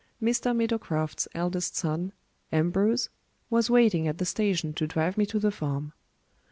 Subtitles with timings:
[0.19, 0.55] Mr.
[0.55, 2.11] Meadowcroft's eldest son,
[2.51, 3.09] Ambrose,
[3.51, 5.93] was waiting at the station to drive me to the farm.